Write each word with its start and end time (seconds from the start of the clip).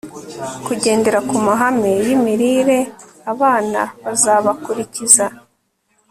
kugendera 0.65 1.19
ku 1.29 1.35
mahame 1.45 1.91
yimirire 2.05 2.79
abana 3.33 3.81
bazabakurikiza 4.03 5.25